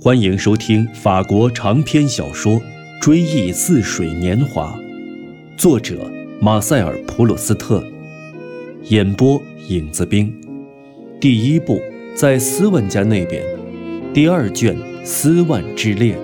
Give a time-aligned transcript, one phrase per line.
[0.00, 2.52] 欢迎收听法国长篇小说
[3.00, 4.78] 《追忆似水年华》，
[5.58, 6.08] 作者
[6.40, 7.84] 马塞尔·普鲁斯特，
[8.84, 10.32] 演播影子兵。
[11.20, 11.82] 第一部
[12.14, 13.44] 在斯万家那边，
[14.14, 16.16] 第二卷《斯万之恋》，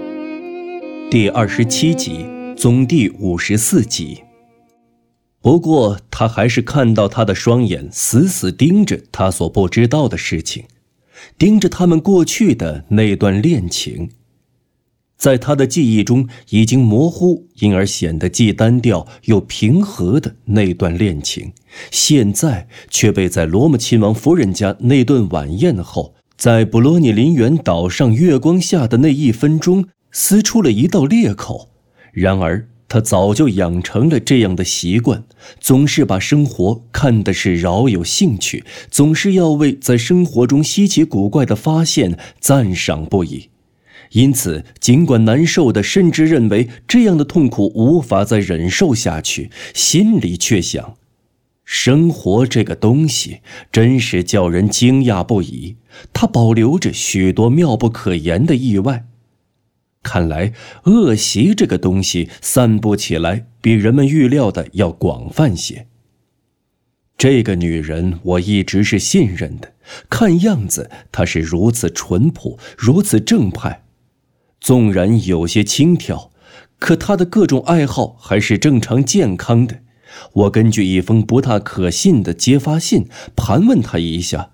[1.11, 2.25] 第二十七集，
[2.57, 4.23] 总第五十四集。
[5.41, 10.63] 不过，他还是看到他的双眼死死盯着他所不知道的事情。
[11.39, 14.11] 盯着他们过去的那段恋情，
[15.17, 21.53] 在他的记忆中已经模糊，因而显得既单调又平和的那段恋情，
[21.91, 31.71] 现在却被在罗姆亲王夫人家那顿晚宴后，在布罗涅林园岛上月光下的那一分钟撕出了一道裂口。
[32.13, 32.69] 然而。
[32.95, 35.25] 他早就养成了这样的习惯，
[35.59, 43.49] 总是把生活看的是饶有兴趣，总是要为在生活中稀奇古怪的发现赞赏不已。
[44.13, 50.95] 因此，尽管难受的甚至认为这样的痛苦无法再忍受下去，心里却想：
[51.65, 53.41] 生活这个东西
[53.73, 55.75] 真是叫人惊讶不已，
[56.13, 59.07] 它保留着许多妙不可言的意外。
[60.05, 60.53] 看来
[60.85, 65.89] 恶习这个东西散布起来比人们预料的要广泛些。
[67.17, 69.73] 这个女人我一直是信任的，
[70.11, 73.85] 看样子她是如此淳朴，如此正派，
[74.61, 76.31] 纵然有些轻佻，
[76.79, 79.81] 可她的各种爱好还是正常健康的。
[80.33, 84.54] 我根据一封不大可信的揭发信盘问她一下。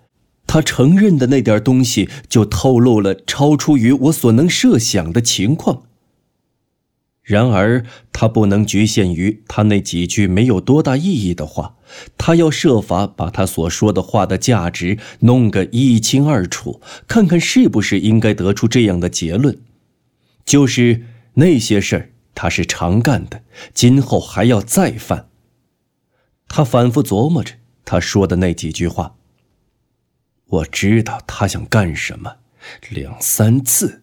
[0.53, 5.85] 他承认的那点东西，就透露了超出于我所能设想的情况。
[7.23, 11.77] 然而，他不能局限于他那几句没有多大意义的话，
[12.19, 19.57] 他要设法把他所说的话的价值弄个一清二楚，看看是不是应该得出这样的结论：
[20.45, 25.29] 就是那些事儿他是常干的，今后还要再犯。
[26.49, 29.15] 他反复琢磨着他说的那几句话。
[30.51, 32.37] 我知道他想干什么，
[32.91, 34.03] 两三次，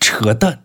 [0.00, 0.64] 扯淡。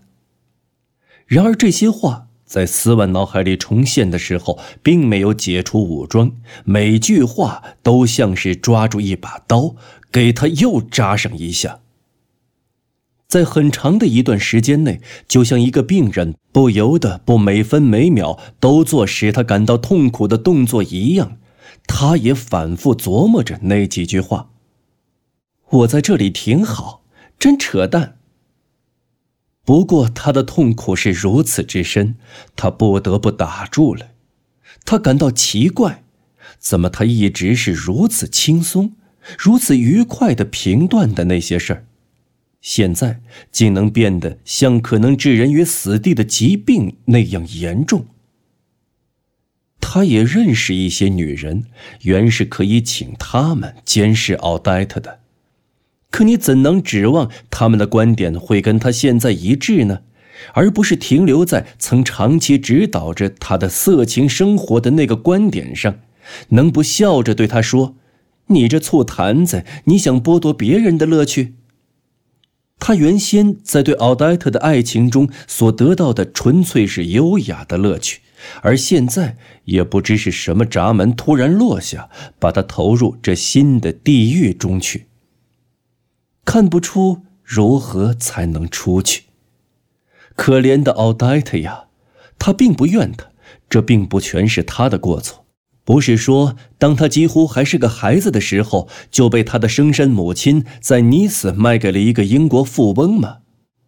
[1.26, 6.32] 然而这些话在斯万脑海里重现的时候，并没有解除武装，
[6.64, 9.76] 每句话都像是抓住一把刀，
[10.12, 11.80] 给他又扎上一下。
[13.28, 21.38] 在很长的一段时间内，就像一个病人不由得不每分每秒都做使他感到痛苦的动作一样，
[21.86, 24.52] 他也反复琢磨着那几句话。
[25.70, 27.04] 我在这里挺好，
[27.38, 28.18] 真扯淡。
[29.66, 32.16] 不过他的痛苦是如此之深，
[32.56, 34.12] 他不得不打住了。
[34.86, 36.04] 他感到奇怪，
[36.58, 38.94] 怎么他一直是如此轻松、
[39.38, 41.86] 如此愉快的评断的那些事儿，
[42.62, 43.20] 现在
[43.52, 48.06] 竟能变得像可能置人于死地的疾病那样严重？
[49.82, 51.66] 他也认识一些女人，
[52.04, 55.20] 原是可以请他们监视奥黛特的。
[56.10, 60.00] 可你怎能指望他们的观点会跟他现在一致呢？
[60.54, 66.00] 而不是停留在曾长期指导着他的色情生活的那个观点上？
[66.50, 67.96] 能不笑着对他说
[68.48, 71.56] ：“你这醋坛子，你想剥夺别人的乐趣？”
[72.80, 78.20] 他原先在对奥黛特的爱情中所得到的纯粹是优雅的乐趣，
[78.62, 85.08] 而现在也不知是什么闸门突然落下，把他投入这新的地狱中去。
[86.48, 89.24] 看不出如何才能出去。
[90.34, 91.88] 可怜的奥黛特呀，
[92.40, 93.28] 他并不怨他，
[93.70, 95.46] 这并不全是他的过错。
[95.84, 103.40] 不是说，当他几乎还是个孩子的时候，就被他的生身母亲在尼斯卖给了一个英国富翁吗？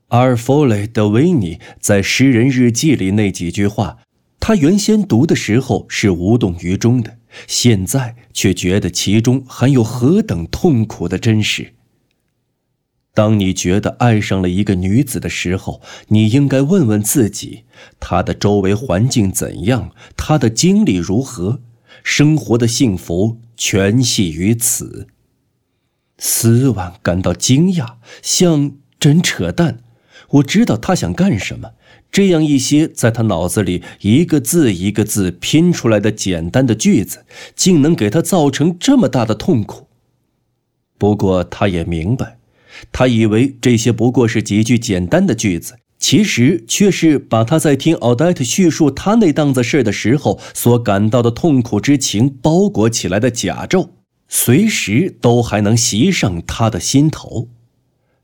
[0.10, 4.00] 阿尔弗雷德维尼在诗人日记里那几句话，
[4.42, 11.76] 他原先读的时候是无动于衷的，现在却觉得其中含有何等痛苦的真实。
[13.20, 17.66] 当你觉得爱上了一个女子的时候，你应该问问自己：
[18.00, 19.92] 她的周围环境怎样？
[20.16, 21.60] 她的经历如何？
[22.02, 25.10] 生活的幸福全系于此。
[26.18, 29.80] 斯万感到惊讶，像真扯淡。
[30.30, 31.72] 我知道他想干什么。
[32.10, 39.88] 这样一些在他脑子里一个字一个字拼出来的简单的句子，竟能给他造成这么大的痛苦。
[40.98, 42.39] 不过他也明白。
[42.92, 53.90] 他以为这些不过是几句简单的句子，其实却是把他在听奥黛特叙述他那档子事的时候所感到的痛苦之情包裹起来的甲胄，
[54.28, 57.50] 随时都还能袭上他的心头。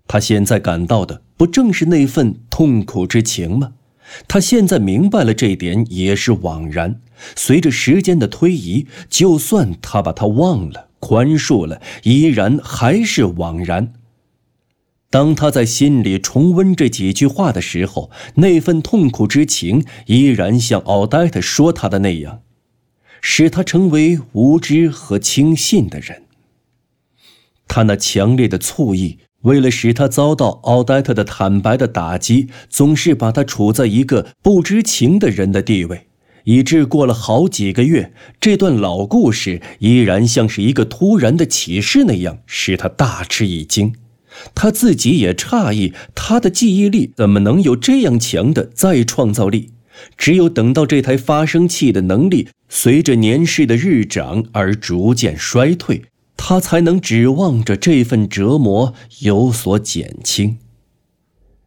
[0.07, 3.71] 他现在感到的不正是那份痛苦之情吗？
[4.27, 7.01] 他现在明白了这点也是枉然。
[7.35, 13.93] 随着时间的推移，就算他把他忘了、宽恕了，依然还是枉然。
[15.15, 22.41] 当他在心里重温这几句话的时候，那份痛苦之情依然像奥黛特说他的那样，
[23.21, 26.23] 使他成为无知和轻信的人。
[27.65, 29.19] 他那强烈的醋意。
[29.43, 36.07] 为了使他遭到奥黛特的坦白的打击，总是把他处在一个不知情的人的地位，
[36.43, 43.93] 以致过了好几个月，这段老故事依然像是一个突然的启示那样，使他大吃一惊。
[44.53, 49.69] 他自己也诧异，他的记忆力怎么能有这样强的再创造力？
[50.17, 56.03] 只有等到这台发声器的能力随着年事的日长而逐渐衰退。
[56.37, 60.57] 他才能指望着这份折磨有所减轻。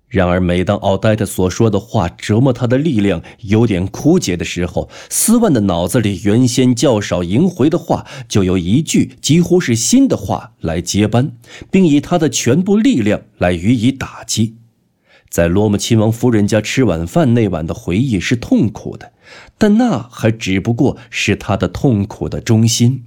[0.09, 11.33] 然而，每当奥黛特所说的话折磨他的力量有点枯竭的时候，斯万的脑子里原先较少萦回的话，就有一句几乎是新的话来接班，
[11.71, 14.55] 并以他的全部力量来予以打击。
[15.29, 19.13] 在罗姆亲王夫人家吃晚饭那晚的回忆是痛苦的，
[19.59, 23.05] 但那还只不过是他的痛苦的中心。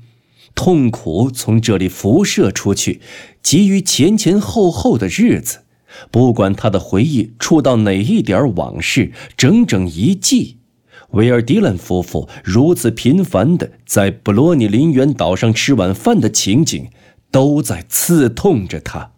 [0.53, 3.01] 痛苦从这里辐射出去，
[3.41, 5.61] 给予前前后后的日子，
[6.09, 10.57] 不管他的回忆触到哪一点往事，整整一季，
[11.11, 16.89] 维尔迪兰夫妇如此频繁的在布罗尼林园岛上吃晚饭的情景，
[17.29, 19.11] 都在刺痛着他。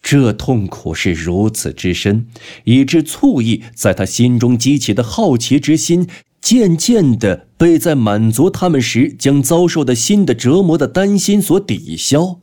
[0.00, 2.28] 这痛苦是如此之深，
[2.64, 6.08] 以致醋意在他心中激起的好奇之心。
[6.40, 12.38] 渐渐地被在满足他们时将遭受的新的折磨的担心所抵消，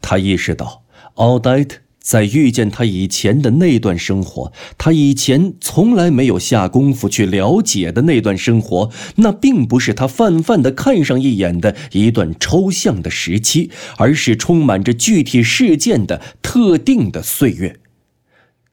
[0.00, 0.82] 他意识到，
[1.16, 1.76] 奥黛特
[2.08, 17.76] 在遇见他以前的那段生活，他以前从来没有下功夫去了解的那段生活，那并不是他泛泛的看上一眼的一段抽象的时期，而是充满着具体事件的特定的岁月。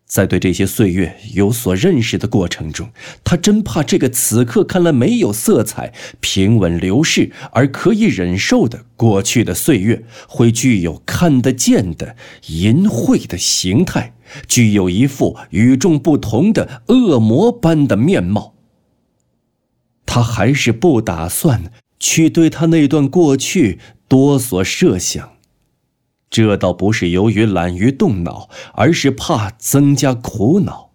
[0.07, 2.89] 在对这些岁月有所认识的过程中，
[3.23, 12.15] 他真怕这个此刻看来没有色彩、平稳流逝而可以忍受的过去的岁月，会具有看得见的
[12.47, 14.13] 淫秽的形态，
[14.47, 18.53] 具有一副与众不同的恶魔般的面貌。
[20.05, 25.34] 他还是不打算去对他那段过去多所设想。
[26.35, 30.89] 这倒不是由于懒于动脑，而是怕增加苦恼。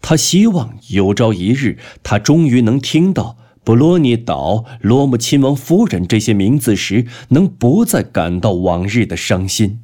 [0.00, 9.80] 他希望有朝一日，他终于能听到布罗尼岛、罗姆亲王夫人这些名字时，能不再感到往日的伤心，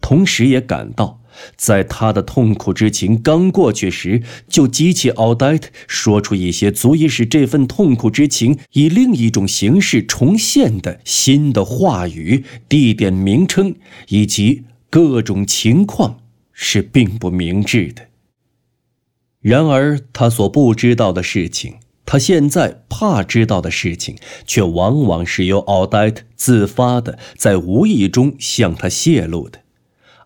[0.00, 1.21] 同时也感到。
[1.56, 13.74] 在他的痛苦之情刚过去时，就激起奥黛特说出一些足以使这份痛苦之情以另一种形式重现的新的话语、地点名称
[14.08, 16.20] 以及各种情况，
[16.52, 18.08] 是并不明智的。
[19.40, 21.76] 然而，他所不知道的事情，
[22.06, 29.61] 他现在怕知道的事情，却往往是由奥黛特自发的在无意中向他泄露的。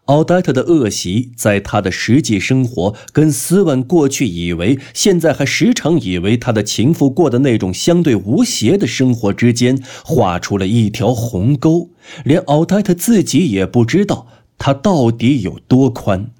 [0.06, 11.90] 奥黛特的恶习，在他的实际生活跟斯万过去以为，现在还时常以为他的情妇过的那种相对无邪的生活之间，画出了一条鸿沟，
[12.24, 16.30] 连奥黛特自己也不知道他到底有多宽。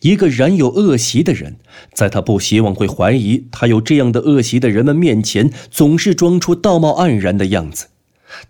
[0.00, 1.58] 一个染有恶习的人，
[1.92, 7.86] 在他不希望会怀疑他有这样的恶习的人们面前，总是装出道貌岸然的样子，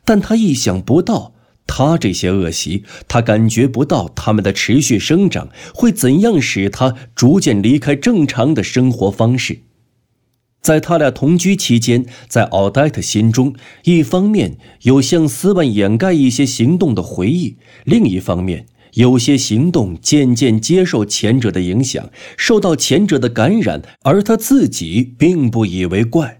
[0.04, 1.34] 但他意想不到。
[1.68, 9.60] 他这些恶习，他感觉不到他们的持续生长会怎样使他逐渐离开正常的生活方式。
[10.60, 26.37] 在他俩同居期间，在奥黛特心中，一方面有向斯万掩盖一些行动的回忆，另一方面有些行动渐渐接受前者的影响，受到前者的感染，而他自己并不以为怪。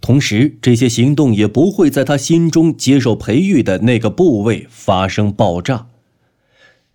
[0.00, 5.88] 同时，这些行动也不会在他心中接受培育的那个部位发生爆炸。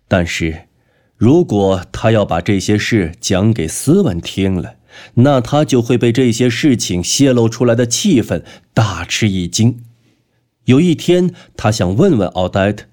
[0.08, 0.68] 但是，
[1.16, 4.76] 如果他要把这些事讲给斯文听了，
[5.14, 8.42] 那他就会被这些事情泄露出来的气氛
[8.74, 9.82] 大吃一惊。
[10.64, 12.86] 有一天，他想问问奥黛特，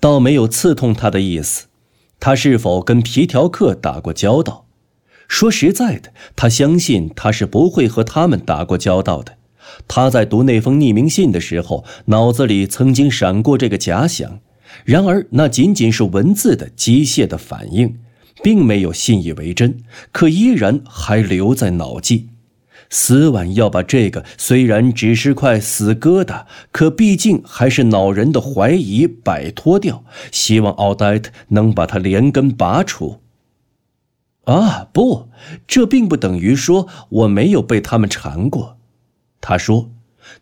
[0.00, 1.66] 倒没有刺痛他的意思，
[2.18, 4.66] 他是否跟皮条客打过交道？
[5.28, 9.38] 说实在的，他相信他是不会和他们打过交道的。
[9.86, 14.40] 他在读那封匿名信的时候，脑子里曾经闪过这个假想，
[14.84, 17.98] 然而那仅仅是文字的机械的反应，
[18.42, 22.28] 并没有信以为真，可依然还留在脑际。
[22.94, 33.20] 斯万要把这个虽然只是块死疙瘩，可毕竟还是恼人的怀疑摆脱掉，希望奥黛特能把它连根拔除。
[34.44, 35.28] 啊，不，
[35.66, 38.76] 这并不等于说我没有被他们缠过。
[39.42, 39.90] 他说，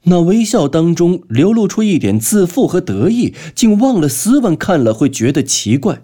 [0.05, 6.03] 那微笑当中流露出一点自负和得意，竟忘了斯万看了会觉得奇怪。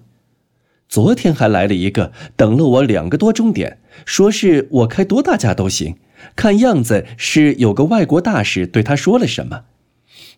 [0.88, 5.97] 昨天还来了一个，等了我两个多钟点，说是我开多大家都行。
[6.35, 9.65] 看样子是有个外国大使对他说了什么。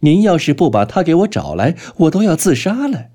[0.00, 3.07] 您要是不把他给我找来，我都要自杀了。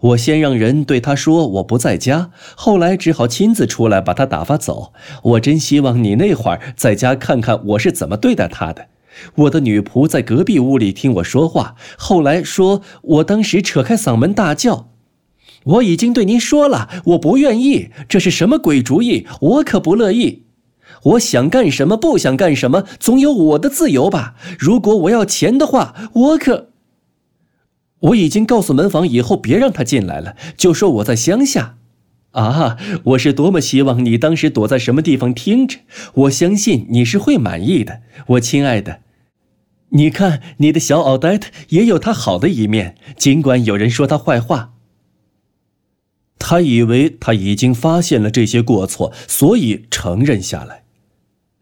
[0.00, 4.92] 我先让人对他说我不在家，后来只好亲自出来把他打发走。
[5.22, 8.86] 我真希望你那会儿在家看看我是怎么对待他的。
[9.34, 14.90] 我的女仆在隔壁屋里听我说话，后来说我当时扯开嗓门大叫。
[15.64, 19.26] 我已经对您说了，我不愿意，这是什么鬼主意？
[19.40, 20.44] 我可不乐意。
[21.02, 24.34] 我想干什么，不想干什么，总有我的自由吧。
[24.58, 26.67] 如果我要钱的话，我可……
[28.00, 31.76] 我已经告诉门房，以后别让他进来了，就说我在乡下。
[32.32, 35.78] 啊，我是多么希望你当时躲在什么地方听着，
[36.14, 39.00] 我相信你是会满意的，我亲爱的。
[39.90, 44.74] 你看，你的小奥黛特也有他好的一面，尽管有人说他坏话。
[46.38, 50.84] 他以为他已经发现了这些过错，所以承认下来。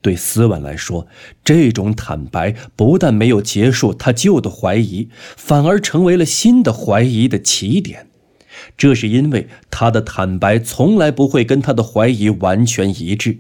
[0.07, 1.09] 对斯万来说，
[1.43, 8.07] 这种坦白不但没有结束他旧的怀疑，反而成为了新的怀疑的起点。
[8.79, 13.39] 这是因为他的坦白从来不会跟他的怀疑完全一致。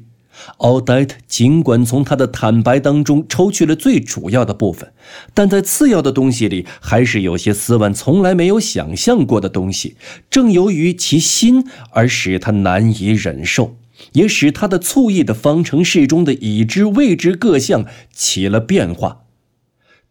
[0.56, 4.92] 奥黛特尽管从他的坦白当中抽去了最主要的部分，
[5.32, 9.96] 但在次要的东西里还是有些斯万从来没有想象过的东西。
[10.28, 13.76] 正由于其心而使他难以忍受，
[14.16, 19.25] 也使他的醋意的方程式中的已知未知各项起了变化。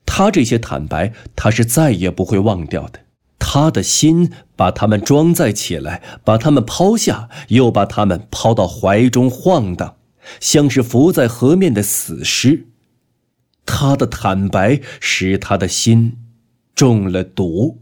[0.05, 3.01] 他这些坦白，他是再也不会忘掉的。
[3.39, 9.97] 他的心把他们装载起来，把他们抛下，又把他们抛到怀中晃荡。
[10.39, 12.67] 像是浮在河面的死尸，
[13.65, 16.17] 他的坦白使他的心
[16.74, 17.79] 中了毒。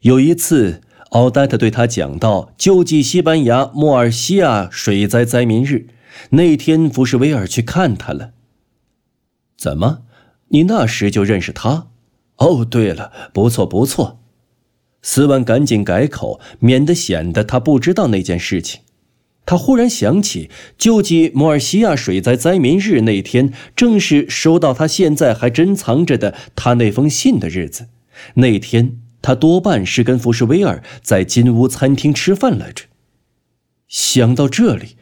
[0.00, 5.86] 有一次，奥黛特对他讲到救济西班牙莫尔西亚水灾灾民日
[6.30, 8.32] 那天，福什威尔去看他了。
[9.56, 10.02] 怎么，
[10.48, 11.88] 你那时就认识他？
[12.36, 14.20] 哦，对了，不错不错。
[15.02, 18.80] 斯万赶紧改口，免得显得他不知道那件事情。
[19.44, 27.88] 他忽然想起，救济莫尔西亚水灾灾民日那天，正是收到他现在还珍藏着的他那封信的日子。
[28.34, 32.84] 那天他多半是跟福士威尔在金屋餐厅吃饭来着。
[33.88, 34.96] 想到这里，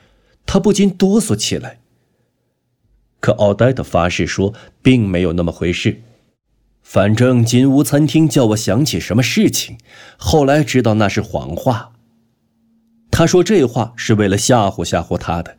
[0.47, 1.81] 他不禁哆嗦起来。
[3.21, 6.00] 可奥黛特发誓说，并没有那么回事。
[6.83, 9.76] 反正金屋餐厅叫我想起什么事情，
[10.16, 11.93] 后来知道那是谎话。
[13.11, 15.59] 他说这话是为了吓唬吓唬他的。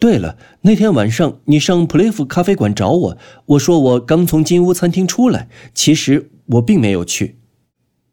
[0.00, 7.38] 对了，那天晚上你上普雷夫咖啡馆找我，我说我刚从金屋餐厅出来，其实我并没有去。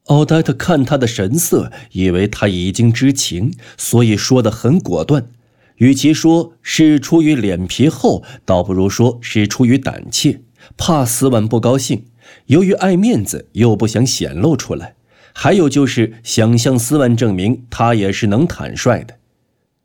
[0.09, 5.29] 奥黛特看他的神色，以为他已经知情，所以说的很果断。
[5.77, 10.41] 与其说是出于脸皮厚，倒不如说是出于胆怯，
[10.75, 12.05] 怕斯万不高兴，
[12.47, 14.95] 由于爱面子又不想显露出来。
[15.31, 19.19] 还有就是想向斯万证明他也是能坦率的，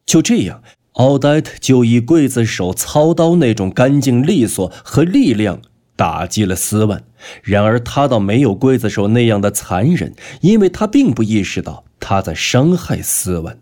[0.06, 0.62] 就这样，
[0.92, 5.60] 奥黛特就以刽子手操刀那种干净利索和力量
[5.96, 7.04] 打击了斯万。
[7.42, 13.58] 然而他倒没有刽子手那样的残忍，因为他并不意识到他在伤害斯万，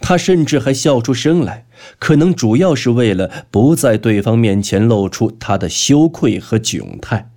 [0.00, 1.66] 他甚至还笑出声来，
[1.98, 7.30] 可能主要是为了不在对方面前露出他的羞愧和窘态。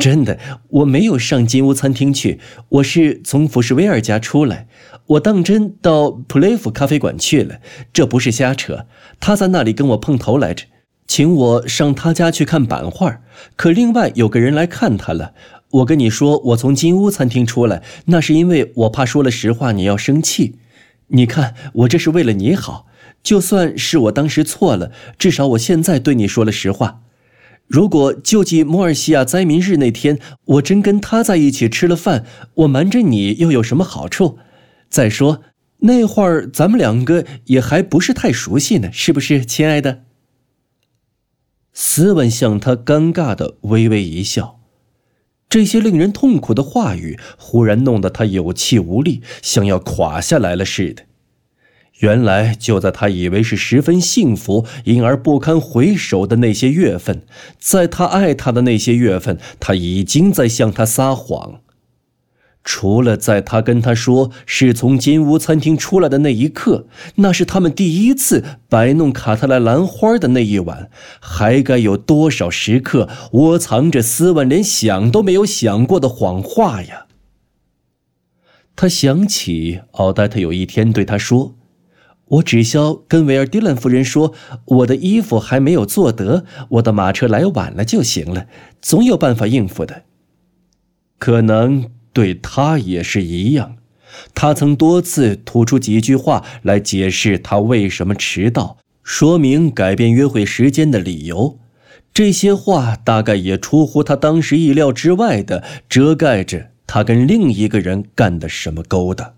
[0.00, 0.38] 真的，
[0.68, 2.40] 我没有上金屋餐厅去，
[2.70, 4.66] 我是从福士威尔家出来，
[5.06, 7.60] 我当真到普雷夫咖啡馆去了，
[7.92, 8.86] 这不是瞎扯。
[9.20, 10.64] 他在那里跟我碰头来着，
[11.06, 13.20] 请我上他家去看版画。
[13.56, 15.32] 可另外有个人来看他了。
[15.70, 20.56] 我跟你说，我从金屋餐厅出来，那是因为我怕说了实话你要生气。
[21.08, 22.86] 你看，我这是为了你好，
[23.22, 27.00] 就算是我当时错了，至少我现在对你说了实话。
[27.66, 34.38] 如果救济摩尔西亚灾民日那天，我真跟他在一起吃了饭，我瞒着你又有什么好处？
[34.88, 35.42] 再说
[35.78, 40.02] 那会儿咱们两个也还不是太熟悉呢，是不是，亲爱的？
[41.74, 44.60] 斯文向他尴尬的微微一笑，
[45.48, 51.02] 这些令人痛苦的话语忽然弄得他有气无力，像要垮下来了似的。
[51.98, 57.22] 原来，就在他以为是十分幸福，因而不堪回首的那些月份，
[57.58, 61.60] 在他爱他的那些月份，他已经在向他撒谎。
[62.66, 70.90] 除了在他跟他说是从金屋餐厅出来的那一刻，那是他们第一次摆弄卡特莱兰花的那一晚，
[71.20, 77.06] 还该有多少时刻窝藏着斯万连想都没有想过的谎话呀？
[78.74, 81.54] 他想起奥黛特有一天对他说
[82.26, 84.32] ：“我只消跟维尔迪兰夫人说，
[84.64, 88.46] 我的衣服还没有做得，我的马车来晚了就行了，
[88.80, 90.04] 总有办法应付的。”
[91.20, 91.90] 可能。
[92.14, 93.76] 对他也是一样，
[94.34, 101.58] 他曾多次吐出几句话来解释他为什么迟到，说明改变约会时间的理由。
[102.14, 109.34] 这些话大概也出乎他当时意料之外的遮盖着他跟另一个人干的什么勾当。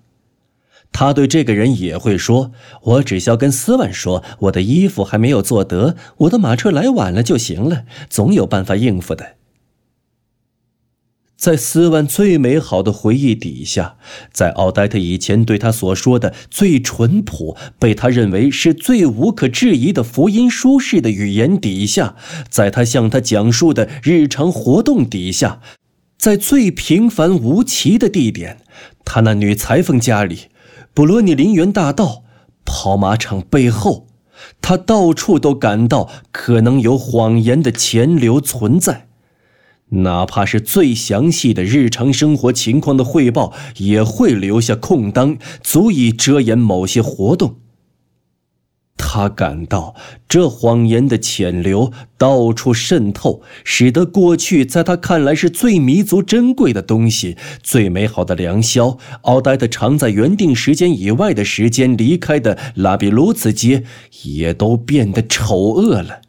[0.92, 2.52] 他对这个人也会说
[2.83, 9.36] ：“我只需要跟斯万说，我的衣服还没有做得，我的马车来晚了就行了，总有办法应付的。”
[11.37, 13.97] 在斯万最美好的回忆底下，
[14.33, 22.16] 在奥黛特以前对他所说的最淳朴、被他认为是最无可置疑的福音书式的语言底下，
[22.49, 25.61] 在他向他讲述的日常活动底下，
[26.19, 28.62] 在最平凡无奇的地点，
[29.05, 30.49] 他那女裁缝家里，
[30.95, 32.23] 布罗尼林园大道，
[32.64, 34.07] 跑马场背后，
[34.62, 39.06] 他到处都感到可能有谎言的潜流存在。
[39.90, 47.57] 哪怕是最详细的日常生活情况的汇报，也会留下空当，足以遮掩某些活动。
[48.99, 49.95] 他感到
[50.28, 63.85] 这谎言的潜流到处渗透，使得过去在他看来是最弥足珍贵的东西、最美好的良宵——奥黛特常在原定时间以外的时间离开的拉比卢茨街，
[64.25, 66.22] 也都变得丑恶了。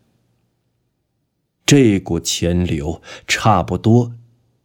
[1.68, 4.14] 这股潜流差不多，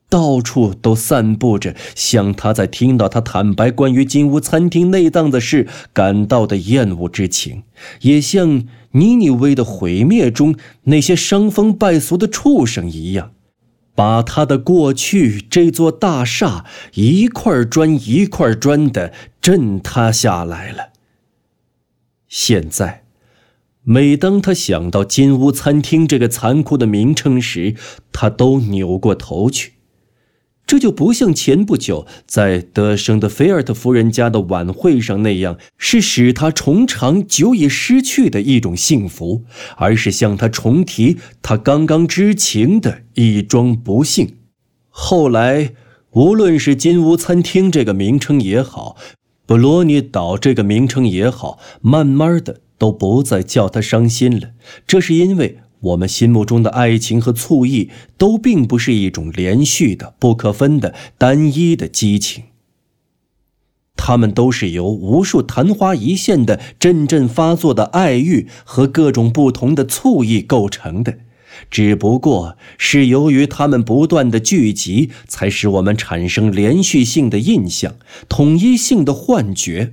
[0.08, 7.64] 到处都散布着像他在听到他坦白关于金屋餐厅内档的事感到的厌恶之情，
[8.02, 13.32] 也像尼尼微的毁灭中那些伤风败俗的畜生一样，
[13.96, 20.90] 把他的过去这座大厦一块砖一块砖的震塌下来了。
[22.28, 23.02] 现在。
[23.84, 27.74] 每当他想到“金屋餐厅”这个残酷的名称时，
[28.12, 29.72] 他都扭过头去。
[30.64, 39.42] 这就不像前不久在德生的菲尔特夫人家的晚会上那样，是使他重尝久已失去的一种幸福，
[39.76, 44.36] 而是向他重提他刚刚知情的一桩不幸。
[44.88, 45.72] 后来，
[46.12, 48.96] 无论是“金屋餐厅”这个名称也好，
[49.44, 52.60] 布罗尼岛这个名称也好，慢慢的。
[52.82, 54.54] 都不再叫他伤心了，
[54.88, 62.42] 这是因为我们心目中的爱情和醋意都并不是一种连续的、不可分的、单一的激情，
[63.94, 71.18] 它们都是由无数昙花一现的阵阵发作的爱欲和各种不同的醋意构成的，
[71.70, 77.94] 只不过是由于它们不断的聚集，才使我们产生连续性的印象、
[78.28, 79.92] 统一性的幻觉。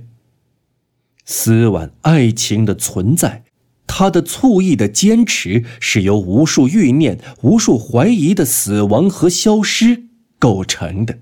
[1.32, 3.44] 斯万爱情的存在，
[3.86, 10.06] 他的醋意的坚持，是由无数欲念、无数怀疑的死亡和消失
[10.40, 11.18] 构成的，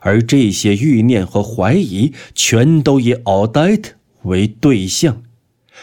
[0.00, 5.22] 而这些欲念和怀疑，全都以奥黛特为对象。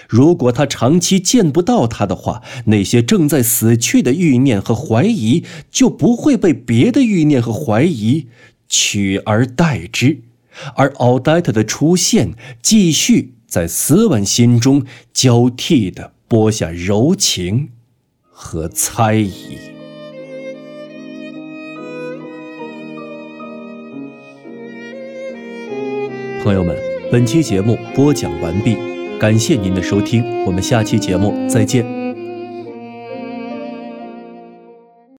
[0.09, 8.25] 如果他长期见不到他的话，那些正在死去的欲念和怀疑，就不会被别的欲念和怀疑
[8.67, 10.21] 取而代之，
[10.75, 13.35] 而奥黛特的出现，继续。
[13.53, 17.69] 在斯文心中交替的播下柔情
[18.31, 19.59] 和猜疑。
[26.43, 26.75] 朋友们，
[27.11, 28.75] 本期节目播讲完毕，
[29.19, 32.02] 感谢您的收听，我们下期节目再见。